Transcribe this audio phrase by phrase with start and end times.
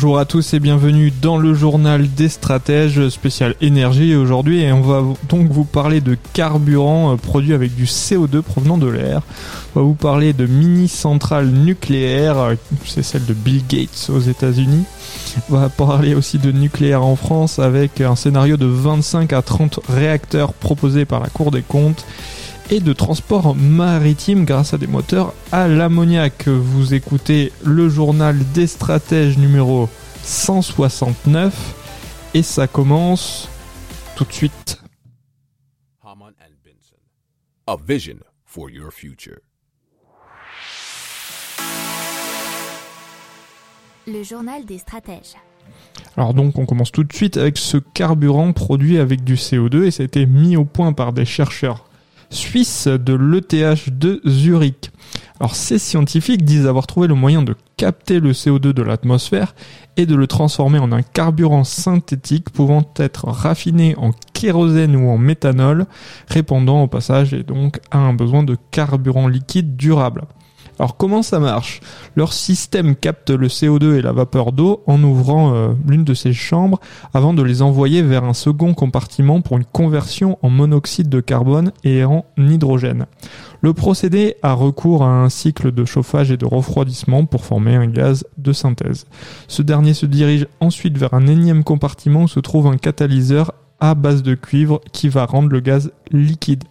[0.00, 4.80] Bonjour à tous et bienvenue dans le journal des stratèges spécial énergie aujourd'hui et on
[4.80, 9.22] va donc vous parler de carburant euh, produit avec du CO2 provenant de l'air.
[9.74, 14.20] On va vous parler de mini centrales nucléaires, euh, c'est celle de Bill Gates aux
[14.20, 14.84] États-Unis.
[15.50, 19.80] On va parler aussi de nucléaire en France avec un scénario de 25 à 30
[19.88, 22.06] réacteurs proposés par la Cour des comptes
[22.70, 26.48] et de transport maritime grâce à des moteurs à l'ammoniac.
[26.48, 29.88] Vous écoutez le journal des stratèges numéro
[30.22, 33.48] 169 et ça commence
[34.16, 34.82] tout de suite.
[36.04, 36.96] Haman and Benson,
[37.66, 39.38] a vision for your future.
[44.06, 45.36] Le journal des stratèges.
[46.16, 49.90] Alors donc on commence tout de suite avec ce carburant produit avec du CO2 et
[49.90, 51.87] ça a été mis au point par des chercheurs
[52.30, 54.90] suisses de l'ETH de Zurich.
[55.40, 59.54] Alors ces scientifiques disent avoir trouvé le moyen de capter le CO2 de l'atmosphère
[59.96, 65.18] et de le transformer en un carburant synthétique pouvant être raffiné en kérosène ou en
[65.18, 65.86] méthanol,
[66.28, 70.24] répondant au passage et donc à un besoin de carburant liquide durable.
[70.78, 71.80] Alors comment ça marche?
[72.14, 76.32] Leur système capte le CO2 et la vapeur d'eau en ouvrant euh, l'une de ces
[76.32, 76.78] chambres
[77.12, 81.72] avant de les envoyer vers un second compartiment pour une conversion en monoxyde de carbone
[81.82, 83.06] et en hydrogène.
[83.60, 87.88] Le procédé a recours à un cycle de chauffage et de refroidissement pour former un
[87.88, 89.06] gaz de synthèse.
[89.48, 93.94] Ce dernier se dirige ensuite vers un énième compartiment où se trouve un catalyseur à
[93.94, 96.64] base de cuivre qui va rendre le gaz liquide.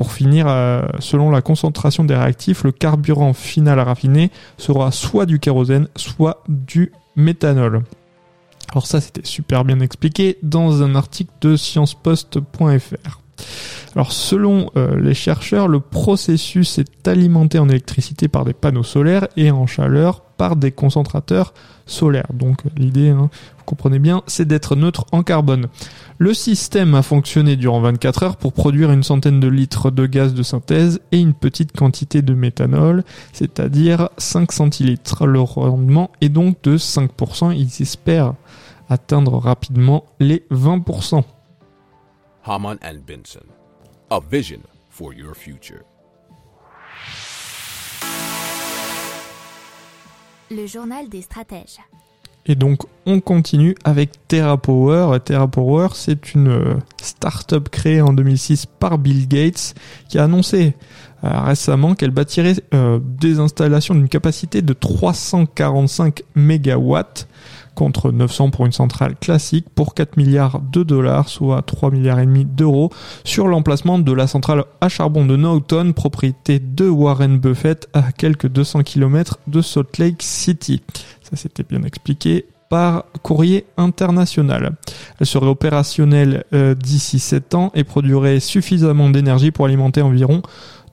[0.00, 5.26] Pour finir, euh, selon la concentration des réactifs, le carburant final à raffiner sera soit
[5.26, 7.82] du kérosène, soit du méthanol.
[8.72, 13.20] Alors ça, c'était super bien expliqué dans un article de sciencepost.fr.
[13.96, 19.26] Alors selon euh, les chercheurs, le processus est alimenté en électricité par des panneaux solaires
[19.36, 21.52] et en chaleur par des concentrateurs
[21.86, 22.28] solaires.
[22.32, 25.66] Donc l'idée, hein, vous comprenez bien, c'est d'être neutre en carbone.
[26.18, 30.34] Le système a fonctionné durant 24 heures pour produire une centaine de litres de gaz
[30.34, 35.26] de synthèse et une petite quantité de méthanol, c'est-à-dire 5 centilitres.
[35.26, 37.54] Le rendement est donc de 5%.
[37.56, 38.34] Ils espèrent
[38.88, 41.22] atteindre rapidement les 20%.
[42.44, 43.44] Haman and Benson,
[44.12, 45.84] a vision for your future.
[50.50, 51.78] Le journal des stratèges.
[52.46, 55.18] Et donc on continue avec TerraPower.
[55.24, 59.74] TerraPower, c'est une euh, start-up créée en 2006 par Bill Gates
[60.08, 60.74] qui a annoncé
[61.24, 67.28] euh, récemment qu'elle bâtirait euh, des installations d'une capacité de 345 mégawatts
[67.74, 72.26] contre 900 pour une centrale classique pour 4 milliards de dollars, soit 3 milliards et
[72.26, 72.90] demi d'euros,
[73.24, 78.48] sur l'emplacement de la centrale à charbon de Norton, propriété de Warren Buffett, à quelques
[78.48, 80.82] 200 km de Salt Lake City.
[81.30, 84.76] Ça c'était bien expliqué par courrier international.
[85.18, 90.42] Elle serait opérationnelle euh, d'ici 7 ans et produirait suffisamment d'énergie pour alimenter environ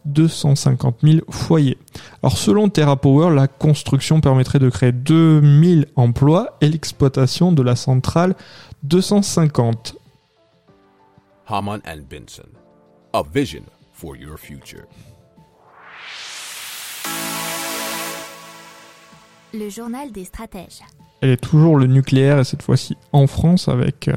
[0.05, 1.77] 250 000 foyers.
[2.23, 8.35] Alors selon TerraPower, la construction permettrait de créer 2000 emplois et l'exploitation de la centrale
[8.83, 9.95] 250.
[11.49, 12.49] Haman Benson,
[13.13, 14.85] a vision for your future.
[19.57, 20.81] Le journal des stratèges.
[21.21, 24.13] Elle est toujours le nucléaire et cette fois-ci en France avec euh,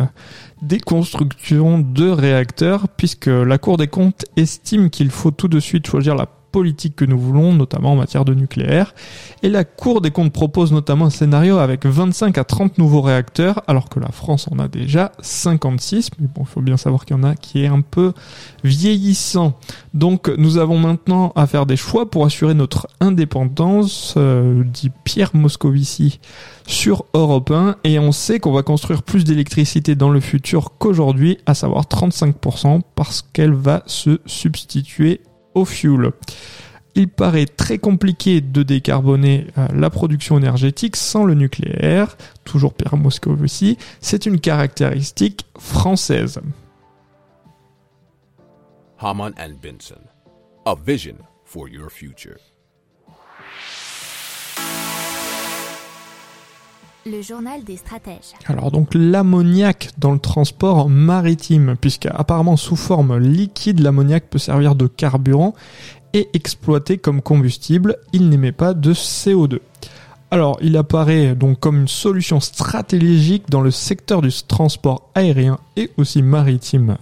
[0.61, 5.87] des constructions de réacteurs puisque la Cour des comptes estime qu'il faut tout de suite
[5.87, 8.95] choisir la politique que nous voulons, notamment en matière de nucléaire.
[9.43, 13.63] Et la Cour des comptes propose notamment un scénario avec 25 à 30 nouveaux réacteurs,
[13.67, 16.11] alors que la France en a déjà 56.
[16.19, 18.13] Mais bon, il faut bien savoir qu'il y en a qui est un peu
[18.65, 19.59] vieillissant.
[19.95, 25.31] Donc nous avons maintenant à faire des choix pour assurer notre indépendance, euh, dit Pierre
[25.35, 26.21] Moscovici
[26.67, 31.39] sur Europe 1 et on sait qu'on va construire plus d'électricité dans le futur qu'aujourd'hui,
[31.47, 35.21] à savoir 35% parce qu'elle va se substituer
[35.55, 36.13] au fuel.
[36.95, 42.97] Il paraît très compliqué de décarboner euh, la production énergétique sans le nucléaire, toujours Pierre
[42.97, 46.41] Moscovici, c'est une caractéristique française.
[48.99, 49.57] Haman and
[50.85, 52.50] vision for your future.
[57.11, 58.35] Le journal des stratèges.
[58.47, 64.75] Alors donc l'ammoniac dans le transport maritime, puisque apparemment sous forme liquide, l'ammoniac peut servir
[64.77, 65.55] de carburant
[66.13, 69.59] et exploité comme combustible, il n'émet pas de CO2.
[70.31, 75.91] Alors, il apparaît donc comme une solution stratégique dans le secteur du transport aérien et
[75.97, 76.97] aussi maritime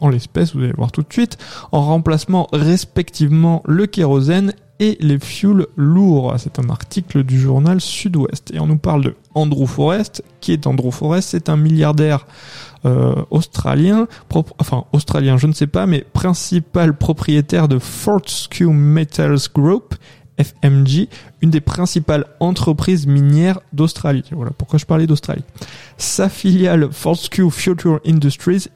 [0.00, 1.38] en l'espèce, vous allez voir tout de suite,
[1.72, 6.34] en remplacement respectivement le kérosène et les fuels lourds.
[6.38, 8.52] C'est un article du journal Sud-Ouest.
[8.52, 10.22] Et on nous parle de Andrew Forrest.
[10.40, 11.30] Qui est Andrew Forrest?
[11.30, 12.26] C'est un milliardaire
[12.84, 14.06] euh, australien,
[14.60, 19.96] enfin australien, je ne sais pas, mais principal propriétaire de Fortescue Metals Group,
[20.38, 21.08] FMG,
[21.42, 24.22] une des principales entreprises minières d'Australie.
[24.30, 25.42] Voilà pourquoi je parlais d'Australie.
[25.96, 28.68] Sa filiale Fortescue Future Industries,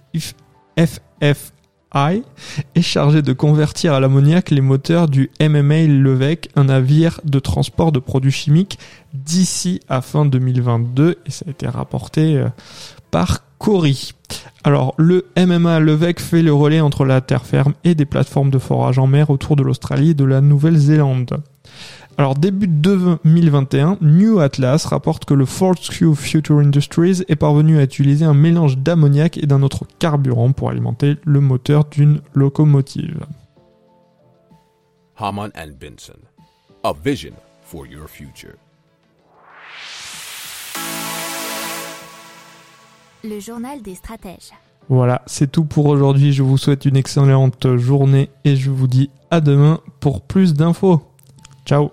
[0.76, 1.52] FFI,
[1.94, 7.92] est chargée de convertir à l'ammoniac les moteurs du MMA Levec, un navire de transport
[7.92, 8.78] de produits chimiques
[9.12, 12.48] d'ici à fin 2022 et ça a été rapporté euh,
[13.10, 14.12] par Cori.
[14.64, 18.58] Alors, le MMA Levec fait le relais entre la terre ferme et des plateformes de
[18.58, 21.42] forage en mer autour de l'Australie et de la Nouvelle-Zélande.
[22.18, 28.24] Alors début 2021, New Atlas rapporte que le Fortescue Future Industries est parvenu à utiliser
[28.24, 33.24] un mélange d'ammoniac et d'un autre carburant pour alimenter le moteur d'une locomotive.
[35.16, 36.18] Haman and Benson,
[36.84, 37.32] a vision
[37.62, 38.56] for your future.
[43.24, 44.52] Le journal des stratèges.
[44.88, 46.32] Voilà, c'est tout pour aujourd'hui.
[46.32, 51.00] Je vous souhaite une excellente journée et je vous dis à demain pour plus d'infos.
[51.64, 51.92] Ciao